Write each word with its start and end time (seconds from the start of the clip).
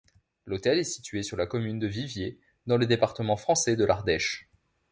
L'hôtel 0.47 0.79
est 0.79 0.83
situé 0.83 1.21
sur 1.21 1.37
la 1.37 1.45
commune 1.45 1.77
de 1.77 1.85
Viviers, 1.85 2.39
dans 2.65 2.77
le 2.77 2.87
département 2.87 3.37
français 3.37 3.75
de 3.75 3.83
l'Ardèche. 3.85 4.49